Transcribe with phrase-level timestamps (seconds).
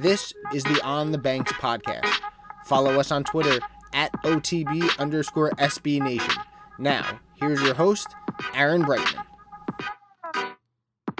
[0.00, 2.20] This is the On the Banks podcast.
[2.66, 3.60] Follow us on Twitter
[3.94, 6.34] at OTB underscore SB Nation.
[6.78, 8.08] Now, here's your host,
[8.54, 9.24] Aaron Breitman.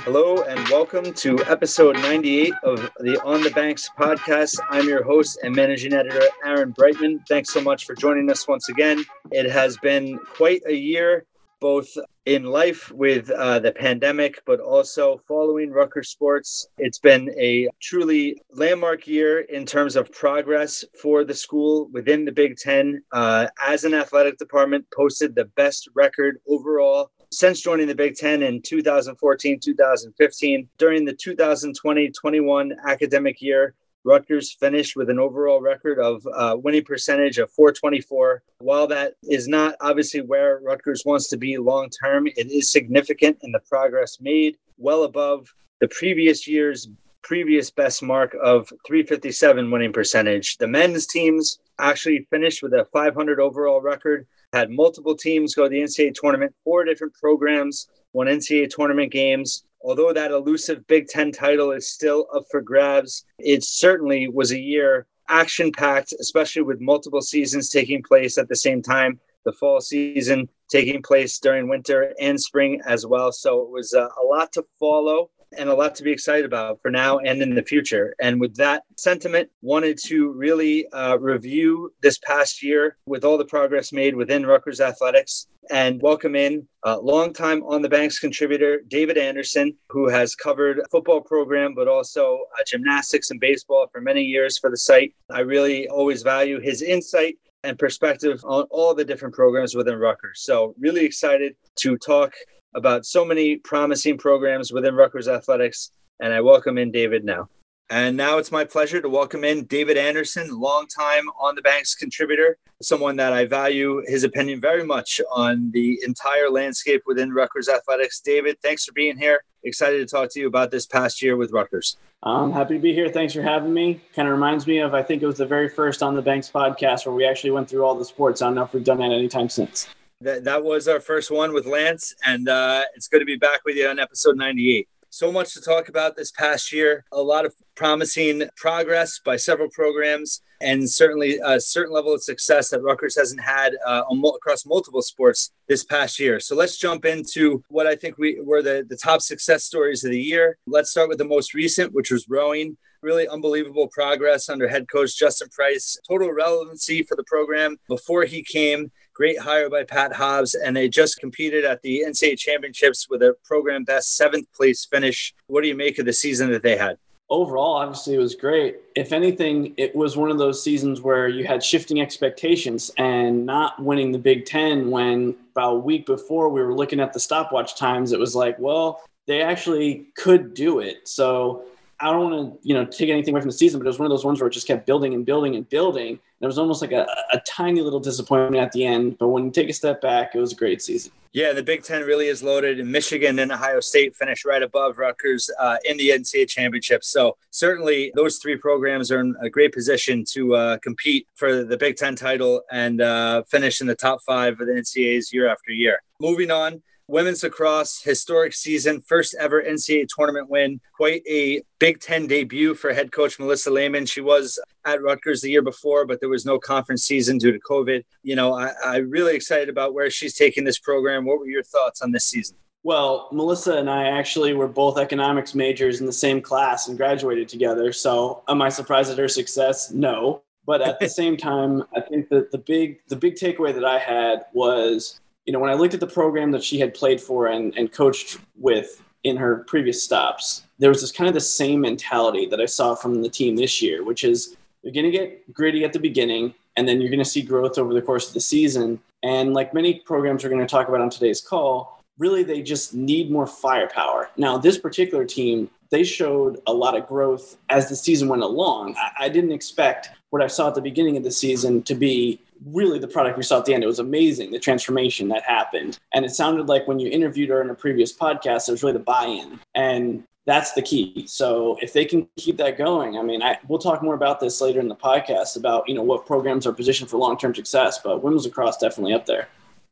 [0.01, 4.61] Hello and welcome to episode 98 of the On the Banks podcast.
[4.68, 7.27] I'm your host and managing editor, Aaron Breitman.
[7.27, 9.02] Thanks so much for joining us once again.
[9.30, 11.24] It has been quite a year,
[11.61, 11.88] both
[12.25, 16.66] in life with uh, the pandemic, but also following Rutgers sports.
[16.79, 22.32] It's been a truly landmark year in terms of progress for the school within the
[22.32, 23.03] Big Ten.
[23.12, 28.43] Uh, as an athletic department, posted the best record overall since joining the Big Ten
[28.43, 30.68] in 2014 2015.
[30.79, 33.75] During the 2020 21 academic year,
[34.06, 38.42] Rutgers finished with an overall record of uh, winning percentage of 424.
[38.61, 43.39] While that is not obviously where Rutgers wants to be long term, it is significant
[43.42, 46.89] in the progress made, well above the previous year's
[47.23, 50.57] previous best mark of 357 winning percentage.
[50.59, 55.69] The men's teams actually finished with a 500 overall record, had multiple teams go to
[55.69, 59.65] the NCAA tournament, four different programs, won NCAA tournament games.
[59.87, 64.59] Although that elusive Big Ten title is still up for grabs, it certainly was a
[64.59, 69.20] year action packed, especially with multiple seasons taking place at the same time.
[69.45, 73.31] The fall season taking place during winter and spring as well.
[73.31, 76.80] So it was uh, a lot to follow and a lot to be excited about
[76.83, 78.14] for now and in the future.
[78.20, 83.44] And with that sentiment, wanted to really uh, review this past year with all the
[83.44, 89.19] progress made within Rutgers athletics and welcome in a longtime on the banks contributor David
[89.19, 94.58] Anderson, who has covered football program but also uh, gymnastics and baseball for many years
[94.58, 95.14] for the site.
[95.30, 100.42] I really always value his insight and perspective on all the different programs within Rutgers.
[100.42, 102.33] So really excited to talk
[102.77, 105.91] about so many promising programs within Rutgers athletics.
[106.21, 107.49] And I welcome in David now.
[107.89, 112.59] And now it's my pleasure to welcome in David Anderson, longtime on the banks contributor,
[112.83, 118.20] someone that I value his opinion very much on the entire landscape within Rutgers athletics.
[118.20, 119.42] David, thanks for being here.
[119.63, 121.97] Excited to talk to you about this past year with Rutgers.
[122.25, 123.09] I'm happy to be here.
[123.09, 124.01] Thanks for having me.
[124.15, 126.51] Kind of reminds me of, I think it was the very first On the Banks
[126.53, 128.42] podcast where we actually went through all the sports.
[128.42, 129.88] I don't know if we've done that anytime since.
[130.22, 133.60] That, that was our first one with Lance, and uh, it's good to be back
[133.66, 134.88] with you on episode 98.
[135.10, 137.04] So much to talk about this past year.
[137.12, 142.71] A lot of promising progress by several programs, and certainly a certain level of success
[142.71, 144.04] that Rutgers hasn't had uh,
[144.34, 146.41] across multiple sports this past year.
[146.41, 150.12] So let's jump into what I think we were the, the top success stories of
[150.12, 150.56] the year.
[150.66, 155.16] Let's start with the most recent, which was rowing really unbelievable progress under head coach
[155.16, 155.98] Justin Price.
[156.09, 160.91] Total relevancy for the program before he came Great hire by Pat Hobbs, and they
[160.91, 165.32] just competed at the NCAA championships with a program best seventh place finish.
[165.47, 166.99] What do you make of the season that they had?
[167.31, 168.77] Overall, obviously, it was great.
[168.94, 173.82] If anything, it was one of those seasons where you had shifting expectations and not
[173.82, 177.75] winning the Big Ten when about a week before we were looking at the stopwatch
[177.75, 181.09] times, it was like, well, they actually could do it.
[181.09, 181.65] So
[181.98, 183.98] I don't want to, you know, take anything away from the season, but it was
[183.98, 186.08] one of those ones where it just kept building and building and building.
[186.08, 189.16] And it was almost like a, a tiny little disappointment at the end.
[189.18, 191.12] But when you take a step back, it was a great season.
[191.32, 192.80] Yeah, the Big Ten really is loaded.
[192.80, 197.02] And Michigan and Ohio State finished right above Rutgers uh, in the NCAA championship.
[197.04, 201.76] So certainly those three programs are in a great position to uh, compete for the
[201.76, 205.72] Big Ten title and uh, finish in the top five of the NCAAs year after
[205.72, 206.00] year.
[206.20, 210.80] Moving on, women's lacrosse historic season, first ever NCAA tournament win.
[210.96, 214.06] Quite a Big Ten debut for head coach Melissa Lehman.
[214.06, 217.58] She was at Rutgers the year before, but there was no conference season due to
[217.60, 218.04] COVID.
[218.22, 221.24] You know, I, I'm really excited about where she's taking this program.
[221.24, 222.56] What were your thoughts on this season?
[222.82, 227.48] Well, Melissa and I actually were both economics majors in the same class and graduated
[227.48, 227.92] together.
[227.92, 229.90] So, am I surprised at her success?
[229.90, 230.42] No.
[230.66, 233.98] But at the same time, I think that the big the big takeaway that I
[233.98, 237.46] had was you know, when I looked at the program that she had played for
[237.46, 241.80] and, and coached with in her previous stops, there was this kind of the same
[241.80, 245.53] mentality that I saw from the team this year, which is you're going to get
[245.53, 248.34] gritty at the beginning and then you're going to see growth over the course of
[248.34, 249.00] the season.
[249.22, 252.92] And like many programs we're going to talk about on today's call, really they just
[252.92, 254.30] need more firepower.
[254.36, 258.97] Now, this particular team, they showed a lot of growth as the season went along.
[258.97, 262.41] I, I didn't expect what I saw at the beginning of the season to be
[262.64, 263.85] really the product we saw at the end.
[263.85, 265.99] It was amazing, the transformation that happened.
[266.12, 268.94] And it sounded like when you interviewed her in a previous podcast, it was really
[268.94, 269.61] the buy in.
[269.75, 271.26] And that's the key.
[271.29, 274.61] So if they can keep that going, I mean, I, we'll talk more about this
[274.61, 278.23] later in the podcast about, you know, what programs are positioned for long-term success, but
[278.23, 279.49] women's lacrosse definitely up there.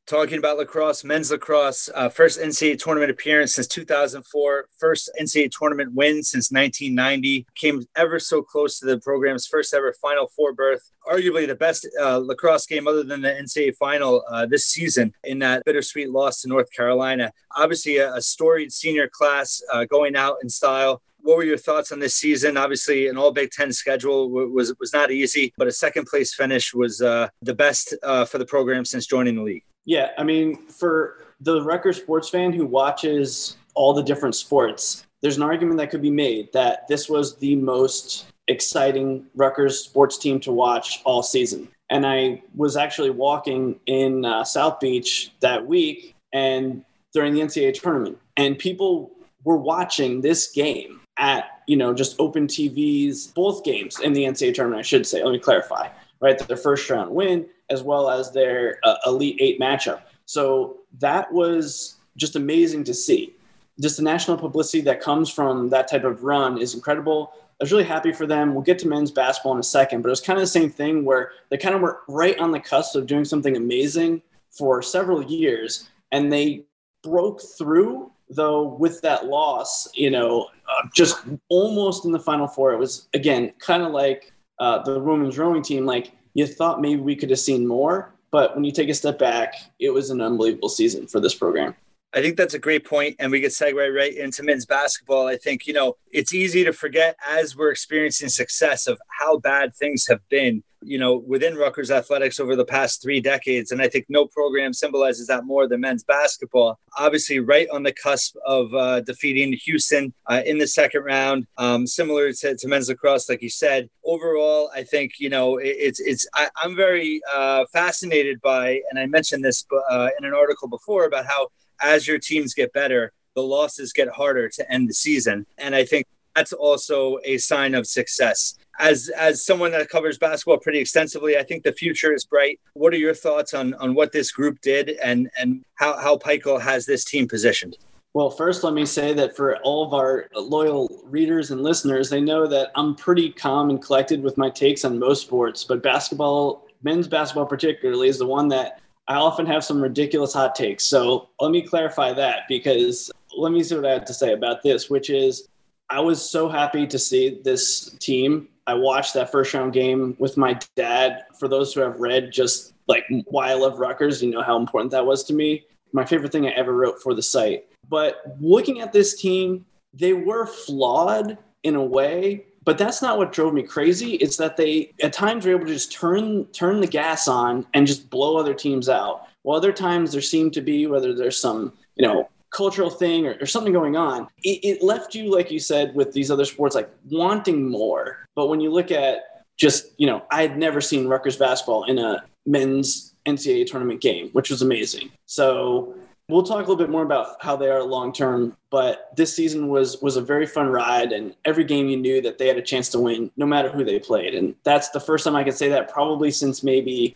[0.06, 5.94] Talking about lacrosse, men's lacrosse, uh, first NCAA tournament appearance since 2004, first NCAA tournament
[5.94, 10.90] win since 1990, came ever so close to the program's first ever Final Four berth.
[11.06, 15.38] Arguably the best uh, lacrosse game other than the NCAA final uh, this season in
[15.40, 17.32] that bittersweet loss to North Carolina.
[17.56, 21.90] Obviously, a, a storied senior class uh, going out in style what were your thoughts
[21.90, 22.58] on this season?
[22.58, 26.74] Obviously, an All Big Ten schedule was was not easy, but a second place finish
[26.74, 29.64] was uh, the best uh, for the program since joining the league.
[29.84, 35.36] Yeah, I mean, for the Rutgers sports fan who watches all the different sports, there's
[35.36, 40.40] an argument that could be made that this was the most exciting Rutgers sports team
[40.40, 41.68] to watch all season.
[41.90, 47.80] And I was actually walking in uh, South Beach that week and during the NCAA
[47.80, 49.12] tournament, and people
[49.44, 54.54] were watching this game at you know just open TVs, both games in the NCAA
[54.54, 54.80] tournament.
[54.80, 55.22] I should say.
[55.22, 55.88] Let me clarify.
[56.20, 60.02] Right, their first round win as well as their uh, Elite Eight matchup.
[60.26, 63.34] So that was just amazing to see.
[63.80, 67.32] Just the national publicity that comes from that type of run is incredible.
[67.60, 68.54] I was really happy for them.
[68.54, 70.70] We'll get to men's basketball in a second, but it was kind of the same
[70.70, 74.82] thing where they kind of were right on the cusp of doing something amazing for
[74.82, 76.64] several years, and they
[77.02, 78.10] broke through.
[78.30, 81.18] Though with that loss, you know, uh, just
[81.50, 85.62] almost in the final four, it was again kind of like uh, the women's rowing
[85.62, 85.84] team.
[85.84, 89.18] Like you thought maybe we could have seen more, but when you take a step
[89.18, 91.74] back, it was an unbelievable season for this program.
[92.12, 95.26] I think that's a great point, and we could segue right into men's basketball.
[95.26, 99.74] I think you know it's easy to forget as we're experiencing success of how bad
[99.74, 103.72] things have been, you know, within Rutgers athletics over the past three decades.
[103.72, 106.78] And I think no program symbolizes that more than men's basketball.
[106.98, 111.86] Obviously, right on the cusp of uh, defeating Houston uh, in the second round, um,
[111.86, 113.88] similar to, to, men's lacrosse, like you said.
[114.04, 118.98] Overall, I think you know it, it's it's I, am very uh, fascinated by, and
[118.98, 121.48] I mentioned this uh, in an article before about how
[121.82, 125.46] as your teams get better, the losses get harder to end the season.
[125.58, 128.56] And I think that's also a sign of success.
[128.80, 132.60] As as someone that covers basketball pretty extensively, I think the future is bright.
[132.74, 136.60] What are your thoughts on on what this group did and and how how Pikiell
[136.60, 137.76] has this team positioned?
[138.14, 142.20] Well, first, let me say that for all of our loyal readers and listeners, they
[142.20, 146.68] know that I'm pretty calm and collected with my takes on most sports, but basketball,
[146.84, 150.84] men's basketball particularly, is the one that I often have some ridiculous hot takes.
[150.84, 154.62] So let me clarify that because let me see what I have to say about
[154.62, 155.48] this, which is
[155.90, 158.48] I was so happy to see this team.
[158.66, 161.24] I watched that first round game with my dad.
[161.38, 164.90] For those who have read just like why I love Rutgers, you know how important
[164.92, 165.64] that was to me.
[165.92, 167.66] My favorite thing I ever wrote for the site.
[167.88, 173.32] But looking at this team, they were flawed in a way, but that's not what
[173.32, 174.14] drove me crazy.
[174.14, 177.86] It's that they at times were able to just turn turn the gas on and
[177.86, 179.26] just blow other teams out.
[179.42, 183.36] While other times there seemed to be whether there's some you know cultural thing or,
[183.40, 186.74] or something going on, it, it left you like you said with these other sports
[186.74, 188.26] like wanting more.
[188.34, 191.98] But when you look at just you know, I had never seen Rutgers basketball in
[191.98, 195.10] a men's NCAA tournament game, which was amazing.
[195.26, 195.94] So
[196.28, 199.68] We'll talk a little bit more about how they are long term, but this season
[199.68, 202.62] was was a very fun ride, and every game you knew that they had a
[202.62, 204.34] chance to win, no matter who they played.
[204.34, 207.14] And that's the first time I could say that probably since maybe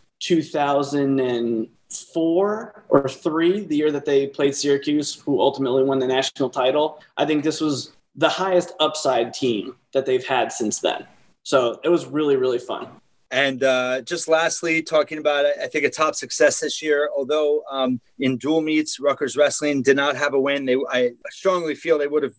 [1.89, 7.01] 2004 or three, the year that they played Syracuse, who ultimately won the national title.
[7.17, 11.05] I think this was the highest upside team that they've had since then.
[11.43, 12.87] So it was really really fun.
[13.31, 17.09] And uh, just lastly, talking about I think a top success this year.
[17.15, 20.65] Although um, in dual meets, Rutgers wrestling did not have a win.
[20.65, 22.33] They I strongly feel they would have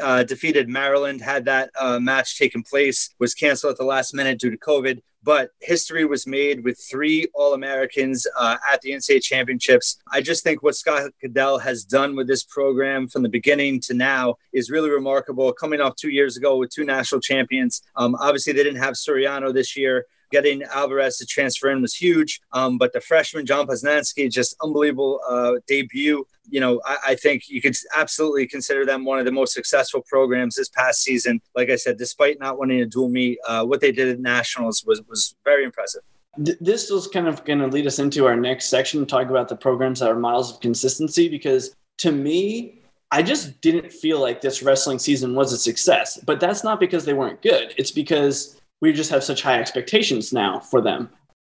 [0.00, 3.10] uh, defeated Maryland had that uh, match taken place.
[3.20, 5.00] Was canceled at the last minute due to COVID.
[5.24, 9.98] But history was made with three All Americans uh, at the NCAA championships.
[10.10, 13.94] I just think what Scott Goodale has done with this program from the beginning to
[13.94, 15.52] now is really remarkable.
[15.52, 17.82] Coming off two years ago with two national champions.
[17.94, 22.40] Um, obviously, they didn't have Suriano this year getting Alvarez to transfer in was huge.
[22.52, 26.26] Um, but the freshman John Poznanski, just unbelievable uh, debut.
[26.50, 30.02] You know, I, I, think you could absolutely consider them one of the most successful
[30.08, 31.40] programs this past season.
[31.54, 34.82] Like I said, despite not winning a dual meet, uh, what they did at nationals
[34.84, 36.02] was was very impressive.
[36.36, 39.56] This is kind of going to lead us into our next section, talk about the
[39.56, 41.28] programs that are models of consistency.
[41.28, 42.80] Because to me,
[43.12, 46.18] I just didn't feel like this wrestling season was a success.
[46.24, 47.74] But that's not because they weren't good.
[47.76, 51.08] It's because we just have such high expectations now for them.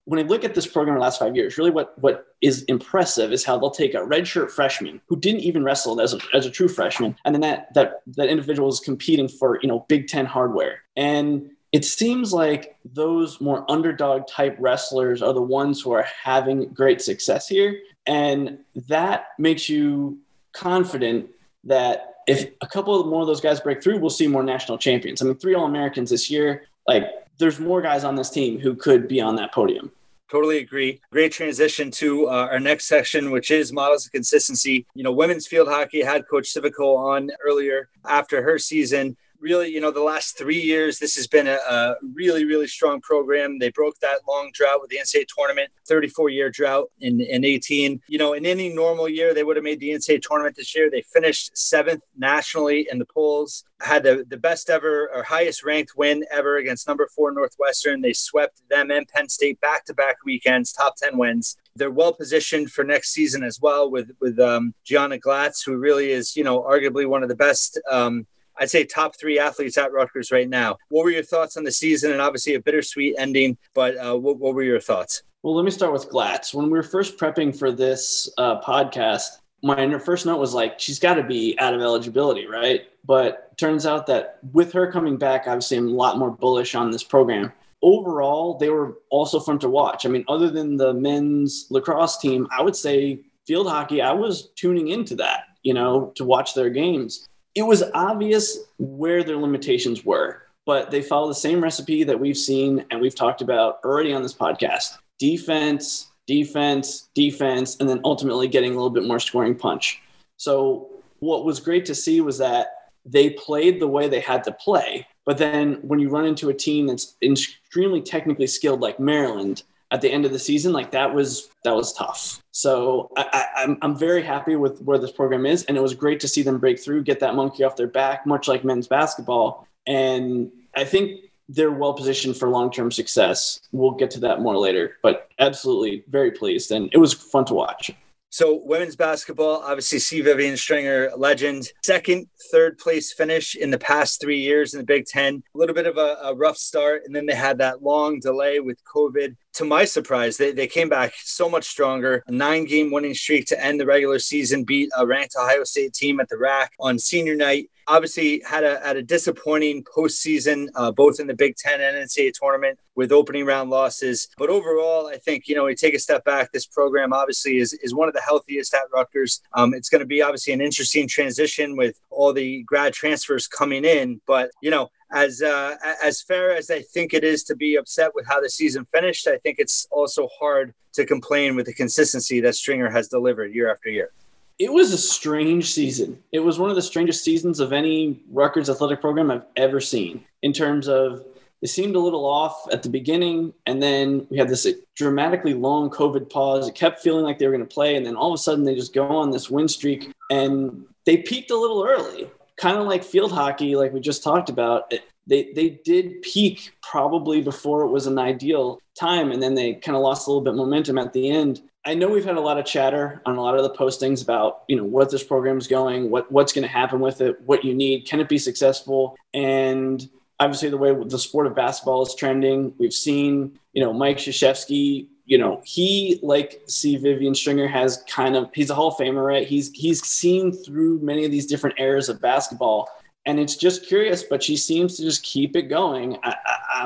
[0.06, 2.62] When I look at this program in the last five years, really what, what is
[2.64, 6.46] impressive is how they'll take a redshirt freshman who didn't even wrestle as a, as
[6.46, 10.08] a true freshman, and then that, that, that individual is competing for you know Big
[10.08, 10.84] Ten hardware.
[10.96, 16.70] And it seems like those more underdog type wrestlers are the ones who are having
[16.70, 20.20] great success here And that makes you
[20.54, 21.32] confident
[21.66, 25.22] that if a couple more of those guys break through, we'll see more national champions.
[25.22, 26.64] I mean, three All Americans this year.
[26.88, 27.06] Like,
[27.38, 29.92] there's more guys on this team who could be on that podium.
[30.32, 31.02] Totally agree.
[31.12, 34.86] Great transition to uh, our next section, which is models of consistency.
[34.96, 39.82] You know, women's field hockey had Coach Civico on earlier after her season really, you
[39.82, 43.60] know, the last three years, this has been a, a, really, really strong program.
[43.60, 48.02] They broke that long drought with the NCAA tournament, 34 year drought in, in 18.
[48.08, 50.90] You know, in any normal year, they would have made the NCAA tournament this year.
[50.90, 55.94] They finished seventh nationally in the polls, had the, the best ever or highest ranked
[55.96, 58.02] win ever against number four Northwestern.
[58.02, 62.14] They swept them and Penn State back to back weekends, top 10 wins they're well
[62.14, 66.44] positioned for next season as well with with um, Gianna Glatz, who really is you
[66.44, 68.26] know arguably one of the best um,
[68.58, 70.78] I'd say top three athletes at Rutgers right now.
[70.90, 74.38] What were your thoughts on the season and obviously a bittersweet ending, but uh, what,
[74.38, 75.24] what, were your thoughts?
[75.44, 76.54] Well, let me start with Glatz.
[76.54, 79.28] When we were first prepping for this uh, podcast,
[79.62, 82.84] my first note was like, she's got to be out of eligibility, right?
[83.04, 86.92] But turns out that with her coming back, obviously, I'm a lot more bullish on
[86.92, 87.52] this program.
[87.82, 90.06] Overall, they were also fun to watch.
[90.06, 94.50] I mean, other than the men's lacrosse team, I would say field hockey, I was
[94.56, 100.04] tuning into that, you know, to watch their games it was obvious where their limitations
[100.04, 104.14] were, but they follow the same recipe that we've seen and we've talked about already
[104.14, 109.56] on this podcast defense, defense, defense, and then ultimately getting a little bit more scoring
[109.56, 110.02] punch.
[110.36, 114.52] So, what was great to see was that they played the way they had to
[114.52, 115.08] play.
[115.26, 119.64] But then when you run into a team that's extremely technically skilled like Maryland,
[119.96, 122.44] at the end of the season, like that was that was tough.
[122.52, 125.94] So I, am I'm, I'm very happy with where this program is, and it was
[125.94, 128.90] great to see them break through, get that monkey off their back, much like men's
[128.90, 129.66] basketball.
[129.88, 133.62] And I think they're well positioned for long term success.
[133.72, 137.54] We'll get to that more later, but absolutely very pleased, and it was fun to
[137.54, 137.90] watch.
[138.36, 140.20] So women's basketball, obviously, C.
[140.20, 141.72] Vivian Stringer, legend.
[141.86, 145.42] Second, third place finish in the past three years in the Big Ten.
[145.56, 148.60] A little bit of a, a rough start, and then they had that long delay
[148.60, 152.24] with COVID to my surprise, they, they came back so much stronger.
[152.28, 155.94] A nine game winning streak to end the regular season, beat a ranked Ohio State
[155.94, 157.70] team at the RAC on senior night.
[157.88, 162.34] Obviously, had a, had a disappointing postseason, uh, both in the Big Ten and NCAA
[162.34, 164.28] tournament with opening round losses.
[164.38, 166.52] But overall, I think, you know, we take a step back.
[166.52, 169.42] This program obviously is, is one of the healthiest at Rutgers.
[169.54, 173.86] Um, it's going to be obviously an interesting transition with all the grad transfers coming
[173.86, 174.22] in.
[174.26, 178.16] But, you know, as uh, as fair as I think it is to be upset
[178.16, 182.40] with how the season finished, I think it's also hard to complain with the consistency
[182.42, 184.12] that Stringer has delivered year after year.
[184.58, 186.22] It was a strange season.
[186.32, 190.24] It was one of the strangest seasons of any Rutgers athletic program I've ever seen.
[190.44, 191.26] In terms of
[191.62, 195.90] it seemed a little off at the beginning, and then we had this dramatically long
[195.90, 196.68] COVID pause.
[196.68, 198.64] It kept feeling like they were going to play, and then all of a sudden
[198.64, 202.88] they just go on this win streak, and they peaked a little early kind of
[202.88, 204.94] like field hockey, like we just talked about,
[205.28, 209.96] they they did peak probably before it was an ideal time, and then they kind
[209.96, 211.62] of lost a little bit momentum at the end.
[211.86, 214.64] I know we've had a lot of chatter on a lot of the postings about
[214.68, 217.64] you know what this program is going, what what's going to happen with it, what
[217.64, 222.16] you need, can it be successful, and obviously the way the sport of basketball is
[222.16, 222.74] trending.
[222.78, 226.98] We've seen you know Mike Krzyzewski you know, he like C.
[226.98, 229.48] Vivian Stringer has kind of he's a Hall of Famer, right?
[229.48, 232.88] He's he's seen through many of these different eras of basketball,
[233.26, 234.24] and it's just curious.
[234.24, 236.18] But she seems to just keep it going.
[236.24, 236.36] I, am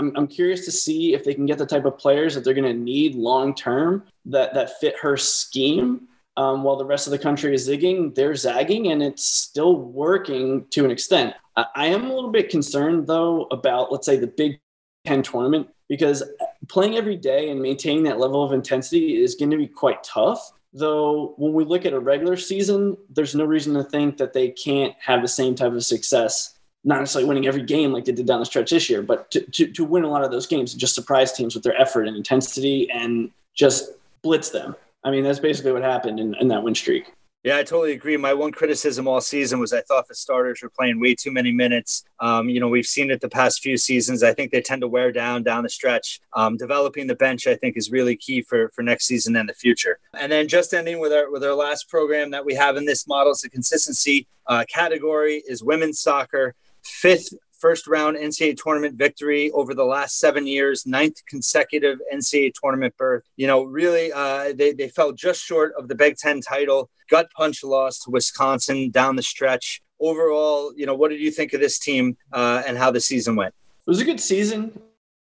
[0.10, 2.54] I'm, I'm curious to see if they can get the type of players that they're
[2.54, 6.08] going to need long term that that fit her scheme.
[6.38, 10.66] Um, while the rest of the country is zigging, they're zagging, and it's still working
[10.70, 11.36] to an extent.
[11.58, 14.60] I, I am a little bit concerned though about let's say the Big
[15.06, 16.24] Ten tournament because
[16.68, 20.52] playing every day and maintaining that level of intensity is going to be quite tough.
[20.72, 24.50] Though, when we look at a regular season, there's no reason to think that they
[24.50, 26.56] can't have the same type of success.
[26.84, 29.42] Not necessarily winning every game like they did down the stretch this year, but to,
[29.52, 32.08] to, to win a lot of those games and just surprise teams with their effort
[32.08, 34.76] and intensity and just blitz them.
[35.04, 37.12] I mean, that's basically what happened in, in that win streak.
[37.42, 38.18] Yeah, I totally agree.
[38.18, 41.54] My one criticism all season was I thought the starters were playing way too many
[41.54, 42.04] minutes.
[42.20, 44.24] Um, you know, we've seen it the past few seasons.
[44.24, 46.20] I think they tend to wear down down the stretch.
[46.34, 49.54] Um, developing the bench, I think, is really key for for next season and the
[49.54, 50.00] future.
[50.20, 53.08] And then just ending with our with our last program that we have in this
[53.08, 56.56] models of consistency uh, category is women's soccer.
[56.84, 62.96] Fifth first round NCAA tournament victory over the last seven years, ninth consecutive NCAA tournament
[62.98, 63.24] berth.
[63.38, 66.90] You know, really, uh, they, they fell just short of the Big Ten title.
[67.10, 69.82] Gut punch loss to Wisconsin down the stretch.
[70.00, 73.36] Overall, you know, what did you think of this team uh, and how the season
[73.36, 73.54] went?
[73.86, 74.80] It was a good season.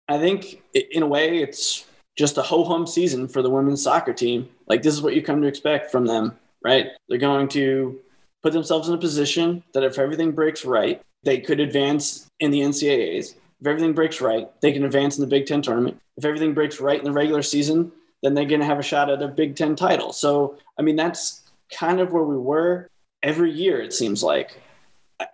[0.07, 1.85] I think, in a way, it's
[2.17, 4.49] just a ho hum season for the women's soccer team.
[4.67, 6.87] Like, this is what you come to expect from them, right?
[7.09, 7.99] They're going to
[8.43, 12.61] put themselves in a position that if everything breaks right, they could advance in the
[12.61, 13.35] NCAAs.
[13.61, 15.99] If everything breaks right, they can advance in the Big Ten tournament.
[16.17, 17.91] If everything breaks right in the regular season,
[18.23, 20.13] then they're going to have a shot at a Big Ten title.
[20.13, 22.89] So, I mean, that's kind of where we were
[23.23, 24.59] every year, it seems like.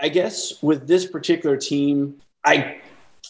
[0.01, 2.82] I guess with this particular team, I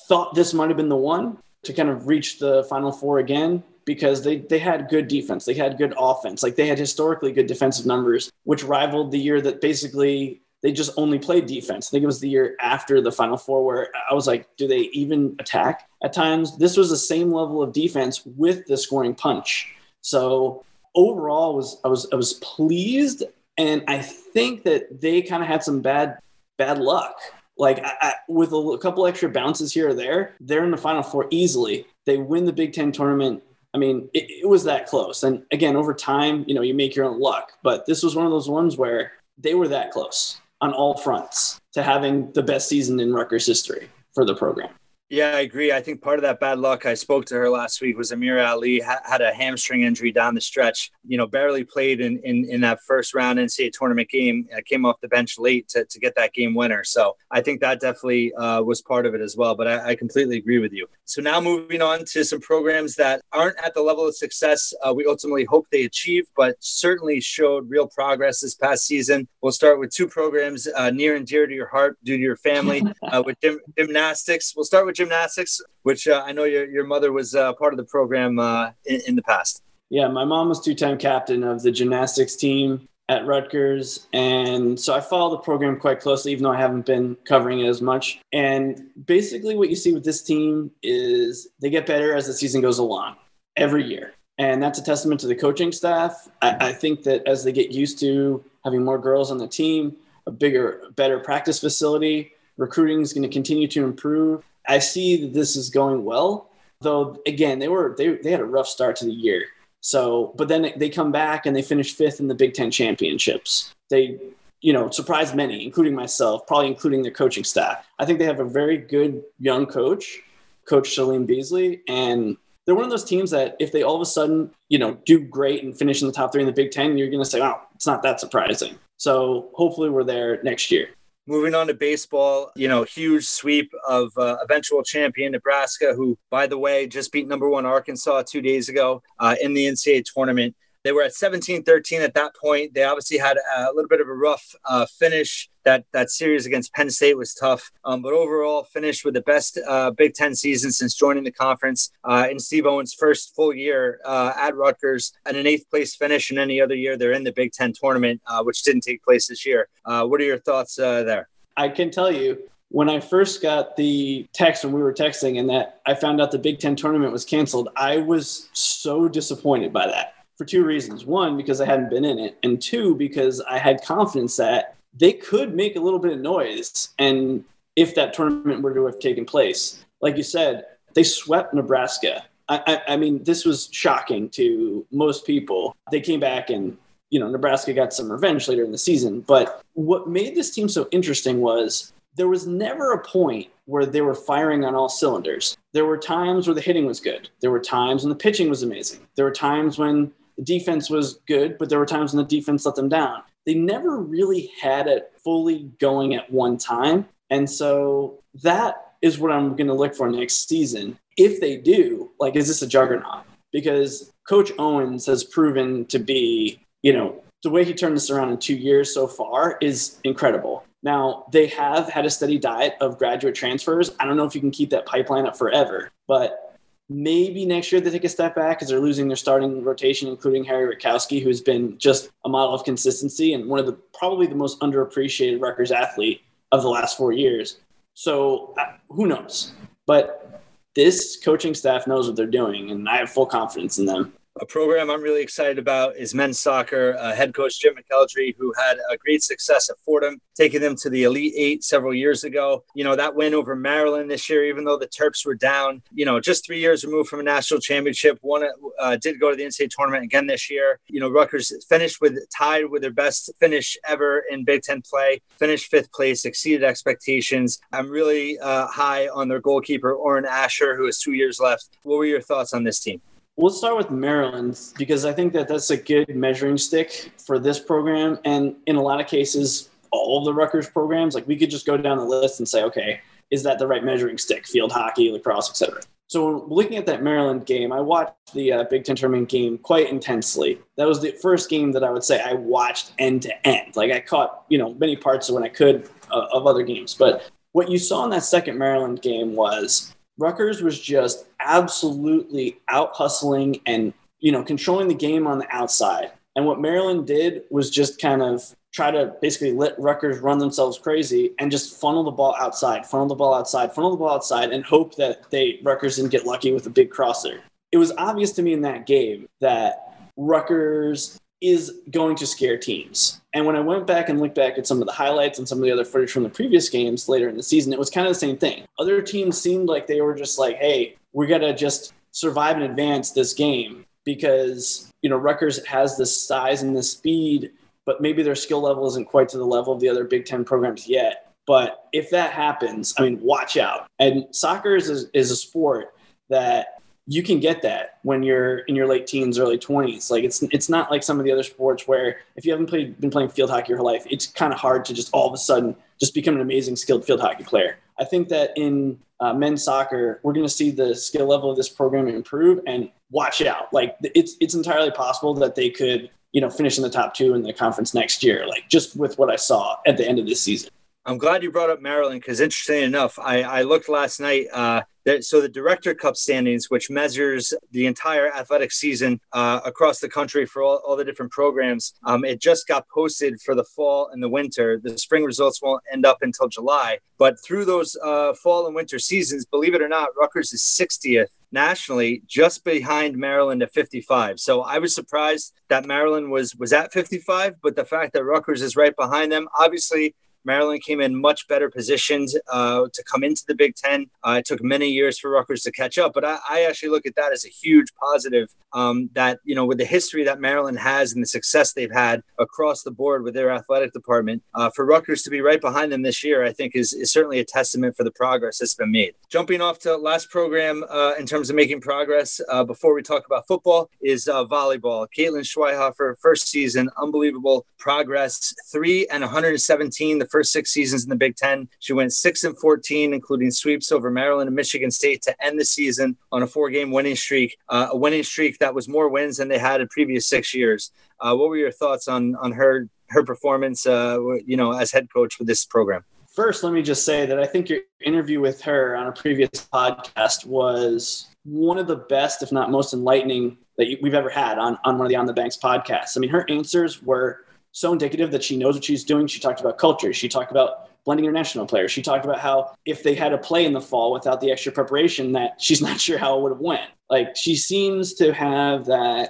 [0.07, 3.63] thought this might have been the one to kind of reach the Final Four again
[3.85, 5.45] because they, they had good defense.
[5.45, 6.43] They had good offense.
[6.43, 10.91] Like they had historically good defensive numbers, which rivaled the year that basically they just
[10.97, 11.87] only played defense.
[11.87, 14.67] I think it was the year after the Final Four where I was like, do
[14.67, 16.57] they even attack at times?
[16.57, 19.73] This was the same level of defense with the scoring punch.
[20.01, 23.23] So overall, was I was I was pleased,
[23.57, 26.17] and I think that they kind of had some bad
[26.57, 27.15] bad luck.
[27.59, 30.77] Like I, I, with a, a couple extra bounces here or there, they're in the
[30.77, 31.85] Final Four easily.
[32.05, 33.43] They win the Big Ten tournament.
[33.73, 35.23] I mean, it, it was that close.
[35.23, 37.51] And again, over time, you know, you make your own luck.
[37.61, 41.59] But this was one of those ones where they were that close on all fronts
[41.73, 44.69] to having the best season in Rutgers history for the program.
[45.09, 45.71] Yeah, I agree.
[45.71, 48.49] I think part of that bad luck, I spoke to her last week, was Amirah
[48.49, 50.91] Ali ha- had a hamstring injury down the stretch.
[51.05, 54.49] You know, barely played in, in, in that first round NCAA tournament game.
[54.53, 56.83] I came off the bench late to, to get that game winner.
[56.83, 59.55] So I think that definitely uh, was part of it as well.
[59.55, 60.87] But I, I, completely agree with you.
[61.05, 64.93] So now moving on to some programs that aren't at the level of success uh,
[64.93, 69.27] we ultimately hope they achieve, but certainly showed real progress this past season.
[69.41, 72.35] We'll start with two programs uh, near and dear to your heart due to your
[72.35, 74.53] family uh, with gym- gymnastics.
[74.55, 77.77] We'll start with gymnastics, which uh, I know your, your mother was uh, part of
[77.77, 79.63] the program uh, in, in, the past.
[79.89, 84.07] Yeah, my mom was two time captain of the gymnastics team at Rutgers.
[84.13, 87.67] And so I follow the program quite closely, even though I haven't been covering it
[87.67, 88.19] as much.
[88.33, 92.61] And basically, what you see with this team is they get better as the season
[92.61, 93.15] goes along
[93.55, 94.13] every year.
[94.39, 96.27] And that's a testament to the coaching staff.
[96.41, 99.95] I, I think that as they get used to having more girls on the team,
[100.27, 104.43] a bigger, better practice facility, recruiting is going to continue to improve.
[104.67, 106.49] I see that this is going well,
[106.81, 107.17] though.
[107.25, 109.45] Again, they were they they had a rough start to the year.
[109.81, 113.73] So, but then they come back and they finish fifth in the Big Ten championships.
[113.89, 114.19] They,
[114.61, 117.85] you know, surprised many, including myself, probably including their coaching staff.
[117.99, 120.19] I think they have a very good young coach,
[120.67, 124.05] Coach Shalene Beasley, and they're one of those teams that if they all of a
[124.05, 126.97] sudden, you know, do great and finish in the top three in the Big Ten,
[126.97, 130.89] you're going to say, "Oh, it's not that surprising." So hopefully, we're there next year.
[131.29, 136.47] Moving on to baseball, you know, huge sweep of uh, eventual champion Nebraska, who, by
[136.47, 140.55] the way, just beat number one Arkansas two days ago uh, in the NCAA tournament.
[140.87, 142.73] They were at 17 13 at that point.
[142.73, 145.49] They obviously had a little bit of a rough uh, finish.
[145.65, 149.59] That, that series against Penn State was tough, um, but overall finished with the best
[149.67, 153.99] uh, Big Ten season since joining the conference uh, in Steve Owens' first full year
[154.05, 156.31] uh, at Rutgers, and an eighth place finish.
[156.31, 159.27] in any other year they're in the Big Ten tournament, uh, which didn't take place
[159.27, 159.67] this year.
[159.83, 161.27] Uh, what are your thoughts there?
[161.57, 162.37] I can tell you
[162.69, 166.31] when I first got the text when we were texting and that I found out
[166.31, 171.05] the Big Ten tournament was canceled, I was so disappointed by that for two reasons.
[171.05, 175.13] One, because I hadn't been in it, and two, because I had confidence that they
[175.13, 176.89] could make a little bit of noise.
[176.99, 177.43] And
[177.75, 182.25] if that tournament were to have taken place, like you said, they swept Nebraska.
[182.49, 185.75] I, I, I mean, this was shocking to most people.
[185.91, 186.77] They came back and
[187.09, 189.21] you know Nebraska got some revenge later in the season.
[189.21, 194.01] But what made this team so interesting was there was never a point where they
[194.01, 195.55] were firing on all cylinders.
[195.73, 197.29] There were times where the hitting was good.
[197.41, 199.01] There were times when the pitching was amazing.
[199.15, 202.65] There were times when the defense was good, but there were times when the defense
[202.65, 203.23] let them down.
[203.45, 207.07] They never really had it fully going at one time.
[207.29, 210.97] And so that is what I'm going to look for next season.
[211.17, 213.23] If they do, like, is this a juggernaut?
[213.51, 218.29] Because Coach Owens has proven to be, you know, the way he turned this around
[218.29, 220.63] in two years so far is incredible.
[220.83, 223.91] Now, they have had a steady diet of graduate transfers.
[223.99, 226.46] I don't know if you can keep that pipeline up forever, but
[226.89, 230.45] Maybe next year they take a step back because they're losing their starting rotation, including
[230.45, 234.35] Harry Rutkowski, who's been just a model of consistency and one of the probably the
[234.35, 236.21] most underappreciated Rutgers athlete
[236.53, 237.57] of the last four years.
[237.93, 239.51] So uh, who knows?
[239.85, 240.41] But
[240.75, 244.45] this coaching staff knows what they're doing, and I have full confidence in them a
[244.45, 246.95] program I'm really excited about is men's soccer.
[246.99, 250.89] Uh, head coach Jim McElderry, who had a great success at Fordham, taking them to
[250.89, 252.63] the Elite Eight several years ago.
[252.75, 256.05] You know, that win over Maryland this year, even though the Terps were down, you
[256.05, 258.17] know, just three years removed from a national championship.
[258.21, 258.47] One
[258.79, 260.79] uh, did go to the NCAA tournament again this year.
[260.87, 265.21] You know, Rutgers finished with tied with their best finish ever in Big Ten play,
[265.37, 267.59] finished fifth place, exceeded expectations.
[267.71, 271.69] I'm really uh, high on their goalkeeper, Orrin Asher, who has two years left.
[271.83, 273.01] What were your thoughts on this team?
[273.37, 277.59] We'll start with Maryland because I think that that's a good measuring stick for this
[277.59, 278.17] program.
[278.25, 281.67] And in a lot of cases, all of the Rutgers programs, like we could just
[281.67, 284.47] go down the list and say, okay, is that the right measuring stick?
[284.47, 285.81] Field hockey, lacrosse, etc.
[286.07, 289.91] So looking at that Maryland game, I watched the uh, Big Ten tournament game quite
[289.91, 290.57] intensely.
[290.77, 293.75] That was the first game that I would say I watched end to end.
[293.75, 296.95] Like I caught, you know, many parts of when I could uh, of other games.
[296.95, 302.95] But what you saw in that second Maryland game was Rutgers was just absolutely out
[302.95, 306.11] hustling and you know controlling the game on the outside.
[306.35, 310.77] And what Maryland did was just kind of try to basically let Rutgers run themselves
[310.77, 314.51] crazy and just funnel the ball outside, funnel the ball outside, funnel the ball outside,
[314.51, 317.41] and hope that they Rutgers didn't get lucky with a big crosser.
[317.71, 323.21] It was obvious to me in that game that Rutgers is going to scare teams.
[323.33, 325.59] And when I went back and looked back at some of the highlights and some
[325.59, 328.07] of the other footage from the previous games later in the season, it was kind
[328.07, 328.65] of the same thing.
[328.79, 332.65] Other teams seemed like they were just like, hey, we got to just survive and
[332.65, 337.51] advance this game because, you know, Rutgers has this size and this speed,
[337.85, 340.43] but maybe their skill level isn't quite to the level of the other Big Ten
[340.43, 341.33] programs yet.
[341.45, 343.87] But if that happens, I mean, watch out.
[343.99, 345.93] And soccer is a, is a sport
[346.29, 346.76] that
[347.07, 350.11] you can get that when you're in your late teens, early 20s.
[350.11, 352.99] Like it's it's not like some of the other sports where if you haven't played
[352.99, 355.33] been playing field hockey your whole life, it's kind of hard to just all of
[355.33, 357.77] a sudden just become an amazing skilled field hockey player.
[357.97, 361.55] I think that in uh, men's soccer, we're going to see the skill level of
[361.55, 363.73] this program improve and watch out.
[363.73, 367.33] Like it's it's entirely possible that they could you know finish in the top two
[367.33, 368.45] in the conference next year.
[368.47, 370.69] Like just with what I saw at the end of this season.
[371.07, 374.47] I'm glad you brought up Maryland because, interesting enough, I, I looked last night.
[374.51, 379.99] Uh, that, so the Director Cup standings, which measures the entire athletic season uh, across
[379.99, 383.63] the country for all, all the different programs, um, it just got posted for the
[383.63, 384.81] fall and the winter.
[384.83, 388.99] The spring results won't end up until July, but through those uh, fall and winter
[388.99, 394.41] seasons, believe it or not, Rutgers is 60th nationally, just behind Maryland at 55.
[394.41, 398.61] So I was surprised that Maryland was was at 55, but the fact that Rutgers
[398.61, 400.13] is right behind them, obviously
[400.47, 404.07] Maryland came in much better positioned uh, to come into the Big Ten.
[404.25, 407.05] Uh, it took many years for Rutgers to catch up, but I, I actually look
[407.05, 408.49] at that as a huge positive.
[408.73, 412.21] Um, that you know, with the history that Maryland has and the success they've had
[412.37, 416.01] across the board with their athletic department, uh, for Rutgers to be right behind them
[416.01, 419.13] this year, I think is, is certainly a testament for the progress that's been made.
[419.29, 423.25] Jumping off to last program uh, in terms of making progress uh, before we talk
[423.25, 425.07] about football is uh, volleyball.
[425.17, 431.09] Caitlin Schweihofer, first season, unbelievable progress, three and 117 the first first six seasons in
[431.09, 431.67] the Big Ten.
[431.79, 435.65] She went six and 14, including sweeps over Maryland and Michigan State to end the
[435.65, 439.37] season on a four game winning streak, uh, a winning streak that was more wins
[439.37, 440.91] than they had in previous six years.
[441.19, 445.07] Uh, what were your thoughts on, on her, her performance, uh, you know, as head
[445.11, 446.03] coach for this program?
[446.27, 449.49] First, let me just say that I think your interview with her on a previous
[449.73, 454.77] podcast was one of the best, if not most enlightening, that we've ever had on,
[454.85, 456.15] on one of the On the Banks podcasts.
[456.15, 457.46] I mean, her answers were
[457.77, 459.27] so indicative that she knows what she's doing.
[459.27, 460.11] She talked about culture.
[460.11, 461.91] She talked about blending international players.
[461.91, 464.71] She talked about how if they had to play in the fall without the extra
[464.71, 466.89] preparation, that she's not sure how it would have went.
[467.07, 469.29] Like she seems to have that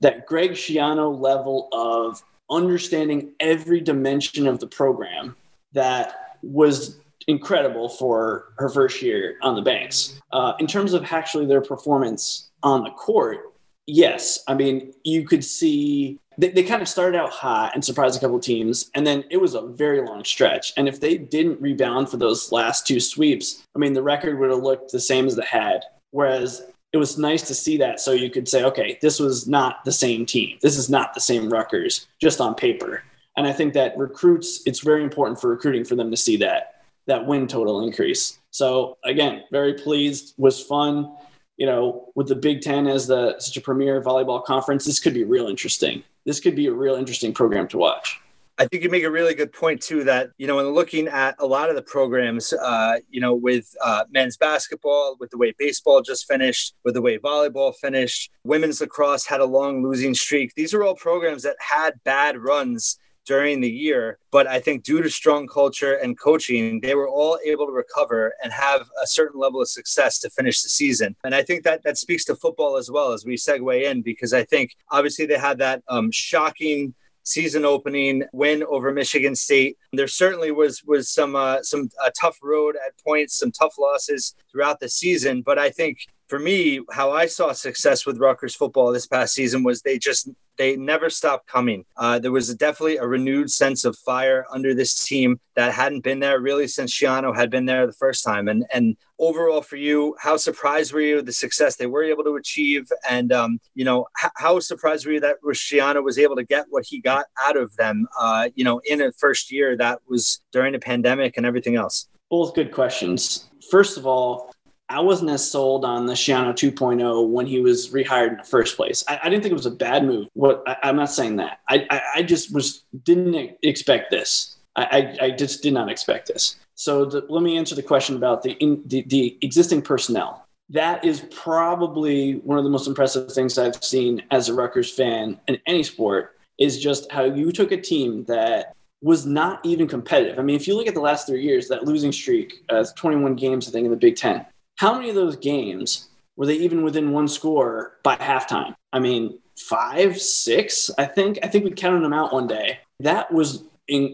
[0.00, 5.34] that Greg Schiano level of understanding every dimension of the program
[5.72, 10.20] that was incredible for her first year on the banks.
[10.30, 13.47] Uh, in terms of actually their performance on the court,
[13.88, 18.16] yes, I mean you could see they, they kind of started out hot and surprised
[18.16, 20.72] a couple teams, and then it was a very long stretch.
[20.76, 24.50] And if they didn't rebound for those last two sweeps, I mean, the record would
[24.50, 25.80] have looked the same as the had.
[26.12, 29.84] Whereas it was nice to see that, so you could say, okay, this was not
[29.84, 30.58] the same team.
[30.62, 33.02] This is not the same Rutgers, just on paper.
[33.36, 36.74] And I think that recruits, it's very important for recruiting for them to see that
[37.06, 38.38] that win total increase.
[38.50, 40.34] So again, very pleased.
[40.36, 41.16] Was fun
[41.58, 45.12] you know, with the Big Ten as the such a premier volleyball conference, this could
[45.12, 48.20] be real interesting this could be a real interesting program to watch.
[48.58, 50.04] I think you make a really good point too.
[50.04, 53.74] That you know, in looking at a lot of the programs, uh, you know, with
[53.82, 58.80] uh, men's basketball, with the way baseball just finished, with the way volleyball finished, women's
[58.82, 60.52] lacrosse had a long losing streak.
[60.54, 64.18] These are all programs that had bad runs during the year.
[64.36, 68.32] But I think due to strong culture and coaching, they were all able to recover
[68.42, 71.14] and have a certain level of success to finish the season.
[71.24, 74.32] And I think that that speaks to football as well as we segue in, because
[74.32, 79.76] I think obviously they had that um, shocking season opening win over Michigan State.
[79.92, 84.34] There certainly was was some uh, some uh, tough road at points, some tough losses
[84.50, 85.42] throughout the season.
[85.42, 89.62] But I think for me, how I saw success with Rutgers football this past season
[89.62, 91.84] was they just they never stopped coming.
[91.96, 96.20] Uh, there was definitely a renewed sense of fire under this team that hadn't been
[96.20, 98.48] there really since Schiano had been there the first time.
[98.48, 102.36] And and overall for you, how surprised were you the success they were able to
[102.36, 102.90] achieve?
[103.08, 106.66] And um, you know, h- how surprised were you that Schiano was able to get
[106.70, 108.06] what he got out of them?
[108.18, 112.08] Uh, you know, in a first year that was during the pandemic and everything else.
[112.30, 113.48] Both good questions.
[113.70, 114.47] First of all,
[114.90, 118.76] I wasn't as sold on the Schiano 2.0 when he was rehired in the first
[118.76, 119.04] place.
[119.06, 120.28] I, I didn't think it was a bad move.
[120.32, 121.60] What I, am not saying that.
[121.68, 124.56] I, I, I, just was didn't expect this.
[124.76, 126.56] I, I, just did not expect this.
[126.74, 130.46] So the, let me answer the question about the, in, the the existing personnel.
[130.70, 135.40] That is probably one of the most impressive things I've seen as a Rutgers fan
[135.48, 136.36] in any sport.
[136.58, 140.38] Is just how you took a team that was not even competitive.
[140.38, 143.36] I mean, if you look at the last three years, that losing streak, uh, 21
[143.36, 144.44] games, I think, in the Big Ten,
[144.78, 148.74] how many of those games were they even within one score by halftime?
[148.92, 151.40] I mean, five, six, I think.
[151.42, 152.78] I think we counted them out one day.
[153.00, 153.64] That was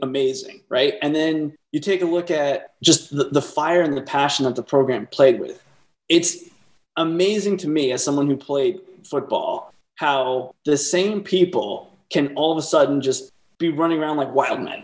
[0.02, 0.94] amazing, right?
[1.02, 4.56] And then you take a look at just the, the fire and the passion that
[4.56, 5.62] the program played with.
[6.08, 6.48] It's
[6.96, 12.58] amazing to me as someone who played football how the same people can all of
[12.58, 14.82] a sudden just be running around like wild men.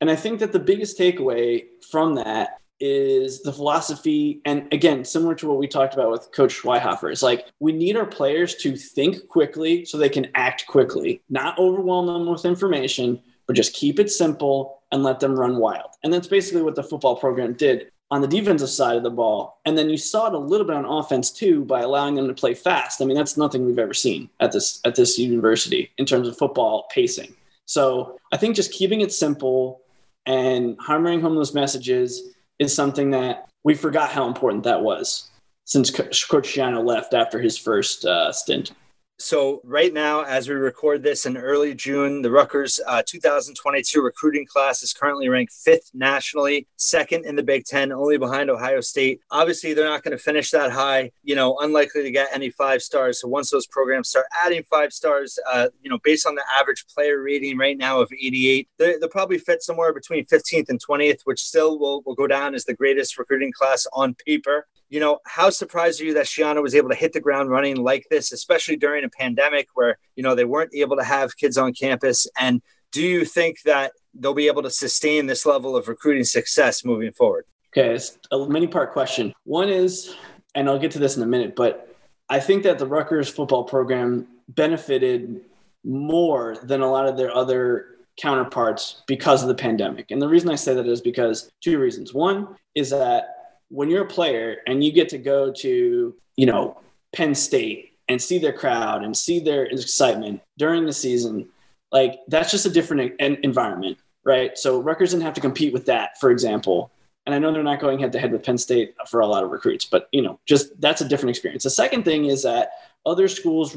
[0.00, 4.40] And I think that the biggest takeaway from that is the philosophy.
[4.44, 7.96] And again, similar to what we talked about with Coach Schweihofer, is like we need
[7.96, 13.20] our players to think quickly so they can act quickly, not overwhelm them with information,
[13.46, 15.90] but just keep it simple and let them run wild.
[16.02, 19.60] And that's basically what the football program did on the defensive side of the ball.
[19.64, 22.34] And then you saw it a little bit on offense too by allowing them to
[22.34, 23.00] play fast.
[23.00, 26.36] I mean, that's nothing we've ever seen at this at this university in terms of
[26.36, 27.34] football pacing.
[27.66, 29.82] So I think just keeping it simple
[30.26, 35.30] and hammering home those messages is something that we forgot how important that was
[35.64, 38.72] since Coach left after his first uh, stint.
[39.20, 44.46] So, right now, as we record this in early June, the Rutgers uh, 2022 recruiting
[44.46, 49.20] class is currently ranked fifth nationally, second in the Big Ten, only behind Ohio State.
[49.30, 52.80] Obviously, they're not going to finish that high, you know, unlikely to get any five
[52.80, 53.20] stars.
[53.20, 56.86] So, once those programs start adding five stars, uh, you know, based on the average
[56.86, 61.42] player rating right now of 88, they'll probably fit somewhere between 15th and 20th, which
[61.42, 65.50] still will, will go down as the greatest recruiting class on paper you know, how
[65.50, 68.76] surprised are you that Schiano was able to hit the ground running like this, especially
[68.76, 72.26] during a pandemic where, you know, they weren't able to have kids on campus?
[72.38, 76.84] And do you think that they'll be able to sustain this level of recruiting success
[76.84, 77.44] moving forward?
[77.72, 79.32] Okay, it's a many part question.
[79.44, 80.16] One is,
[80.56, 81.94] and I'll get to this in a minute, but
[82.28, 85.40] I think that the Rutgers football program benefited
[85.84, 87.86] more than a lot of their other
[88.20, 90.10] counterparts because of the pandemic.
[90.10, 92.12] And the reason I say that is because two reasons.
[92.12, 93.39] One is that
[93.70, 96.78] when you're a player and you get to go to, you know,
[97.12, 101.48] Penn State and see their crowd and see their excitement during the season,
[101.92, 104.58] like that's just a different environment, right?
[104.58, 106.90] So Rutgers didn't have to compete with that, for example.
[107.26, 109.44] And I know they're not going head to head with Penn State for a lot
[109.44, 111.62] of recruits, but you know, just that's a different experience.
[111.62, 112.70] The second thing is that
[113.06, 113.74] other schools,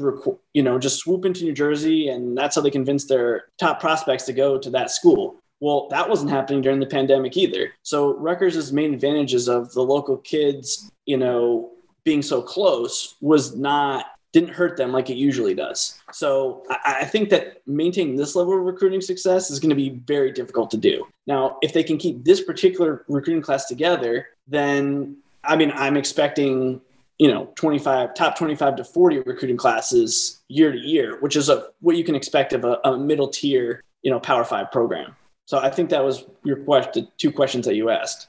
[0.52, 4.24] you know, just swoop into New Jersey, and that's how they convince their top prospects
[4.24, 5.40] to go to that school.
[5.60, 7.72] Well, that wasn't happening during the pandemic either.
[7.82, 11.70] So Rutgers' main advantages of the local kids, you know,
[12.04, 16.00] being so close was not didn't hurt them like it usually does.
[16.12, 19.90] So I, I, think that maintaining this level of recruiting success is going to be
[19.90, 21.06] very difficult to do.
[21.28, 26.80] Now, if they can keep this particular recruiting class together, then I mean, I'm expecting
[27.18, 31.68] you know 25 top 25 to 40 recruiting classes year to year, which is a,
[31.80, 35.14] what you can expect of a, a middle tier you know Power Five program.
[35.46, 38.28] So I think that was your question, two questions that you asked.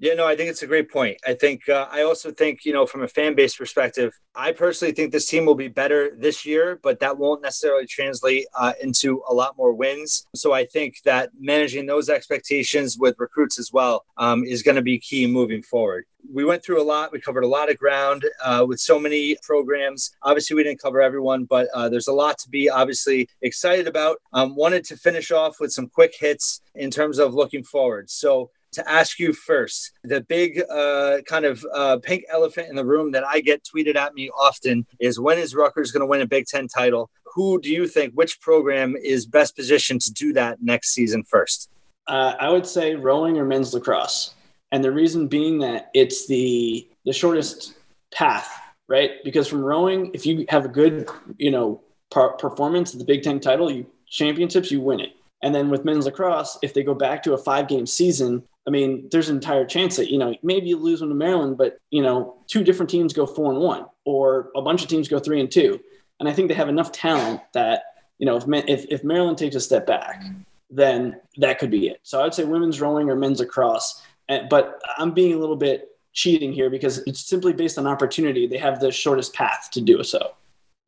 [0.00, 1.18] Yeah, no, I think it's a great point.
[1.26, 4.94] I think uh, I also think you know from a fan base perspective, I personally
[4.94, 9.22] think this team will be better this year, but that won't necessarily translate uh, into
[9.28, 10.24] a lot more wins.
[10.36, 14.82] So I think that managing those expectations with recruits as well um, is going to
[14.82, 16.04] be key moving forward.
[16.32, 17.10] We went through a lot.
[17.10, 20.12] We covered a lot of ground uh, with so many programs.
[20.22, 24.18] Obviously, we didn't cover everyone, but uh, there's a lot to be obviously excited about.
[24.32, 28.10] Um, wanted to finish off with some quick hits in terms of looking forward.
[28.10, 32.84] So to ask you first the big uh, kind of uh, pink elephant in the
[32.84, 36.20] room that I get tweeted at me often is when is Rutgers going to win
[36.20, 37.10] a Big Ten title?
[37.34, 41.70] Who do you think, which program is best positioned to do that next season first?
[42.06, 44.34] Uh, I would say rowing or men's lacrosse.
[44.72, 47.74] And the reason being that it's the, the shortest
[48.12, 48.50] path,
[48.86, 49.12] right?
[49.24, 53.22] Because from rowing, if you have a good, you know, par- performance at the Big
[53.22, 55.12] Ten title, you championships, you win it.
[55.42, 58.70] And then with men's lacrosse, if they go back to a five game season, I
[58.70, 61.78] mean, there's an entire chance that, you know, maybe you lose one to Maryland, but,
[61.90, 65.18] you know, two different teams go four and one, or a bunch of teams go
[65.18, 65.80] three and two.
[66.20, 67.84] And I think they have enough talent that
[68.18, 70.24] you know, if, if, if Maryland takes a step back,
[70.70, 72.00] then that could be it.
[72.02, 74.02] So I'd say women's rowing or men's lacrosse.
[74.50, 78.46] But I'm being a little bit cheating here because it's simply based on opportunity.
[78.46, 80.34] They have the shortest path to do so.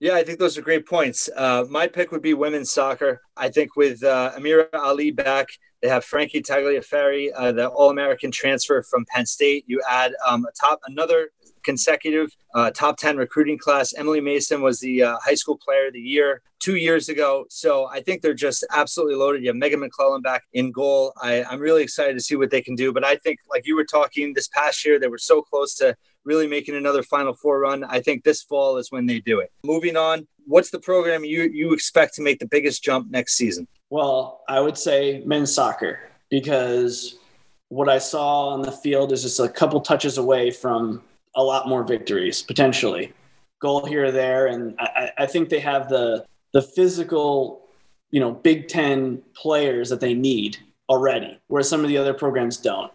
[0.01, 1.29] Yeah, I think those are great points.
[1.37, 3.21] Uh, my pick would be women's soccer.
[3.37, 5.49] I think with uh, Amirah Ali back,
[5.83, 9.65] they have Frankie Tagliaferri, uh, the All-American transfer from Penn State.
[9.67, 11.29] You add um, a top another
[11.63, 13.93] consecutive uh, top 10 recruiting class.
[13.93, 17.45] Emily Mason was the uh, high school player of the year two years ago.
[17.51, 19.43] So I think they're just absolutely loaded.
[19.43, 21.13] You have Meagan McClelland back in goal.
[21.21, 22.93] I, I'm really excited to see what they can do.
[22.93, 25.95] But I think, like you were talking this past year, they were so close to
[26.25, 27.85] really making another Final Four run.
[27.85, 29.51] I think this fall is when they do it.
[29.65, 33.67] Moving on, what's the program you, you expect to make the biggest jump next season?
[33.91, 37.19] Well, I would say men's soccer because
[37.69, 41.03] what I saw on the field is just a couple touches away from
[41.35, 43.13] a lot more victories potentially.
[43.61, 47.69] Goal here or there, and I, I think they have the the physical,
[48.11, 50.57] you know, Big Ten players that they need
[50.89, 52.91] already, whereas some of the other programs don't.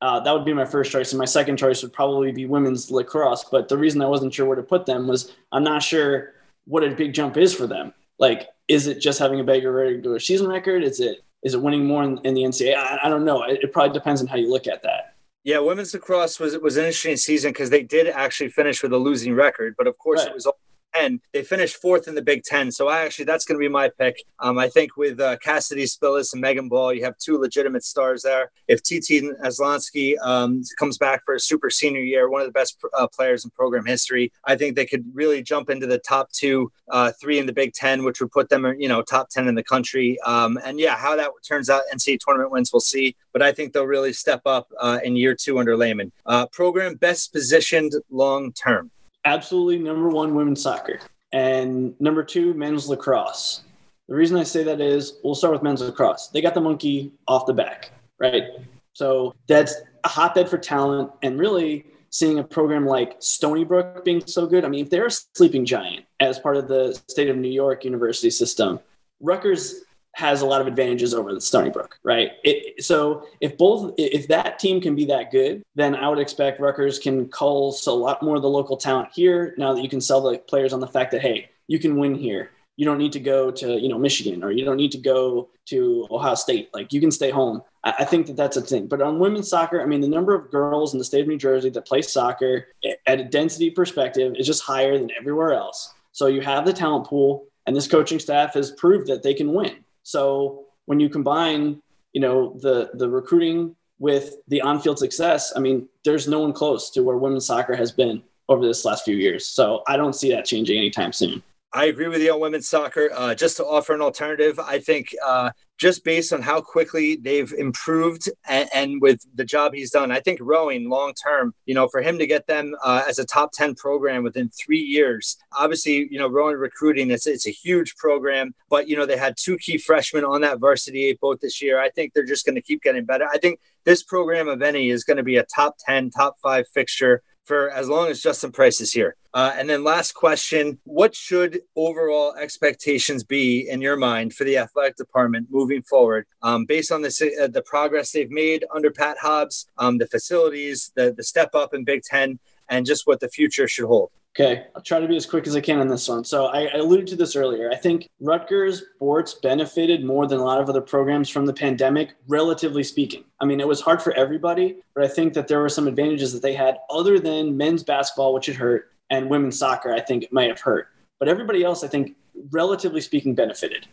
[0.00, 2.90] Uh, that would be my first choice, and my second choice would probably be women's
[2.90, 3.44] lacrosse.
[3.44, 6.34] But the reason I wasn't sure where to put them was I'm not sure
[6.66, 7.92] what a big jump is for them.
[8.18, 10.84] Like, is it just having a bigger regular season record?
[10.84, 12.76] Is it is it winning more in, in the NCAA?
[12.76, 13.42] I, I don't know.
[13.42, 15.14] It, it probably depends on how you look at that.
[15.44, 18.98] Yeah, women's lacrosse was was an interesting season because they did actually finish with a
[18.98, 20.28] losing record, but of course right.
[20.28, 20.58] it was all
[20.98, 21.20] 10.
[21.32, 22.70] They finished fourth in the Big Ten.
[22.70, 24.22] So I actually, that's going to be my pick.
[24.40, 28.22] Um, I think with uh, Cassidy Spilis and Megan Ball, you have two legitimate stars
[28.22, 28.50] there.
[28.66, 32.78] If TT Aslansky um, comes back for a super senior year, one of the best
[32.96, 36.70] uh, players in program history, I think they could really jump into the top two,
[36.88, 39.54] uh, three in the Big Ten, which would put them, you know, top 10 in
[39.54, 40.18] the country.
[40.22, 43.16] Um, and yeah, how that turns out, NCAA tournament wins, we'll see.
[43.32, 46.12] But I think they'll really step up uh, in year two under Lehman.
[46.26, 48.90] Uh, program best positioned long term
[49.24, 51.00] absolutely number one women's soccer
[51.32, 53.62] and number two men's lacrosse.
[54.08, 56.28] The reason i say that is we'll start with men's lacrosse.
[56.28, 58.44] They got the monkey off the back right?
[58.92, 64.26] So that's a hotbed for talent and really seeing a program like stony brook being
[64.26, 67.36] so good i mean if they're a sleeping giant as part of the state of
[67.36, 68.80] new york university system
[69.20, 69.82] rutgers
[70.18, 72.32] has a lot of advantages over the Stony Brook, right?
[72.42, 76.58] It, so if both if that team can be that good, then I would expect
[76.58, 79.54] Rutgers can cull a lot more of the local talent here.
[79.58, 82.16] Now that you can sell the players on the fact that hey, you can win
[82.16, 82.50] here.
[82.76, 85.50] You don't need to go to you know Michigan or you don't need to go
[85.66, 86.70] to Ohio State.
[86.74, 87.62] Like you can stay home.
[87.84, 88.88] I, I think that that's a thing.
[88.88, 91.38] But on women's soccer, I mean, the number of girls in the state of New
[91.38, 92.66] Jersey that play soccer
[93.06, 95.94] at a density perspective is just higher than everywhere else.
[96.10, 99.52] So you have the talent pool, and this coaching staff has proved that they can
[99.52, 99.84] win.
[100.08, 101.82] So when you combine,
[102.14, 106.88] you know, the the recruiting with the on-field success, I mean, there's no one close
[106.92, 109.46] to where women's soccer has been over this last few years.
[109.46, 111.42] So I don't see that changing anytime soon.
[111.72, 113.10] I agree with you on women's soccer.
[113.14, 117.52] Uh, just to offer an alternative, I think uh, just based on how quickly they've
[117.52, 121.86] improved and, and, with the job he's done, I think rowing long term, you know,
[121.86, 126.08] for him to get them uh, as a top 10 program within three years, obviously,
[126.10, 129.58] you know, rowing recruiting, it's, it's a huge program, but, you know, they had two
[129.58, 131.78] key freshmen on that varsity eight boat this year.
[131.78, 133.28] I think they're just going to keep getting better.
[133.30, 136.66] I think this program of any is going to be a top 10, top five
[136.68, 139.16] fixture for as long as Justin Price is here.
[139.32, 144.58] Uh, and then last question, what should overall expectations be in your mind for the
[144.58, 149.16] athletic department moving forward um, based on the, uh, the progress they've made under Pat
[149.20, 153.28] Hobbs, um, the facilities, the, the step up in Big Ten, and just what the
[153.28, 154.10] future should hold?
[154.40, 156.24] Okay, I'll try to be as quick as I can on this one.
[156.24, 157.72] So I, I, alluded to this earlier.
[157.72, 162.14] I think Rutgers sports benefited more than a lot of other programs from the pandemic,
[162.28, 163.24] relatively speaking.
[163.40, 166.32] I mean, it was hard for everybody, but I think that there were some advantages
[166.32, 170.22] that they had other than men's basketball, which it hurt, and women's soccer, I think
[170.22, 170.86] it might have hurt.
[171.18, 172.14] But everybody else, I think,
[172.52, 173.88] relatively speaking, benefited.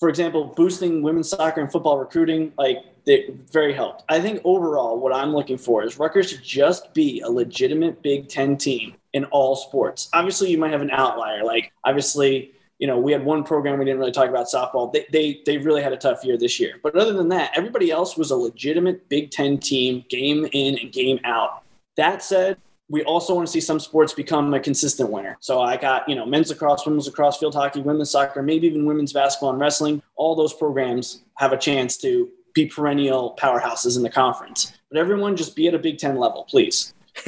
[0.00, 4.04] For example, boosting women's soccer and football recruiting, like they very helped.
[4.08, 8.30] I think overall, what I'm looking for is Rutgers to just be a legitimate Big
[8.30, 10.08] Ten team in all sports.
[10.12, 11.44] Obviously, you might have an outlier.
[11.44, 14.92] Like obviously, you know, we had one program we didn't really talk about softball.
[14.92, 16.80] They they they really had a tough year this year.
[16.82, 20.92] But other than that, everybody else was a legitimate Big Ten team, game in and
[20.92, 21.62] game out.
[21.96, 22.56] That said,
[22.88, 25.36] we also want to see some sports become a consistent winner.
[25.40, 28.84] So I got, you know, men's lacrosse, women's lacrosse, field hockey, women's soccer, maybe even
[28.84, 30.02] women's basketball and wrestling.
[30.16, 34.72] All those programs have a chance to be perennial powerhouses in the conference.
[34.90, 36.92] But everyone just be at a Big Ten level, please.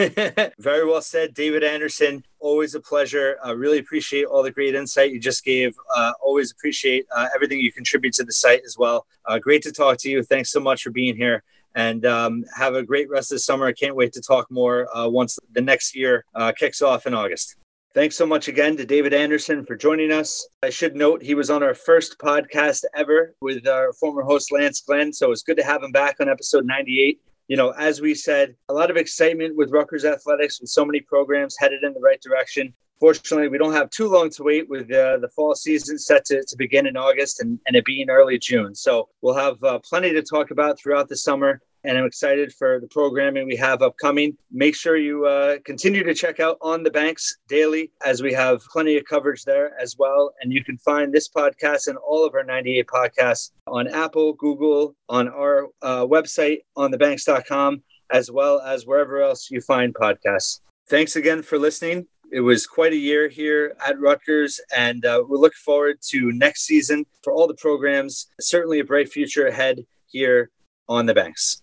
[0.59, 2.25] Very well said, David Anderson.
[2.39, 3.37] Always a pleasure.
[3.43, 5.75] I uh, really appreciate all the great insight you just gave.
[5.95, 9.07] Uh, always appreciate uh, everything you contribute to the site as well.
[9.27, 10.23] Uh, great to talk to you.
[10.23, 11.43] Thanks so much for being here.
[11.75, 13.67] And um, have a great rest of the summer.
[13.67, 17.15] I can't wait to talk more uh, once the next year uh, kicks off in
[17.15, 17.57] August.
[17.95, 20.49] Thanks so much again to David Anderson for joining us.
[20.65, 24.81] I should note he was on our first podcast ever with our former host Lance
[24.81, 27.21] Glenn, so it's good to have him back on episode 98.
[27.49, 31.01] You know, as we said, a lot of excitement with Rutgers athletics with so many
[31.01, 32.73] programs headed in the right direction.
[32.99, 36.43] Fortunately, we don't have too long to wait with uh, the fall season set to,
[36.43, 38.75] to begin in August and, and it being early June.
[38.75, 42.81] So we'll have uh, plenty to talk about throughout the summer and I'm excited for
[42.81, 44.37] the programming we have upcoming.
[44.51, 48.63] Make sure you uh, continue to check out On the Banks daily as we have
[48.73, 50.35] plenty of coverage there as well.
[50.41, 54.95] And you can find this podcast and all of our 98 podcasts on Apple, Google,
[55.09, 60.61] on our uh, website, onthebanks.com, as well as wherever else you find podcasts.
[60.89, 62.07] Thanks again for listening.
[62.31, 66.63] It was quite a year here at Rutgers, and uh, we look forward to next
[66.63, 68.27] season for all the programs.
[68.41, 70.51] Certainly a bright future ahead here
[70.89, 71.63] on the banks.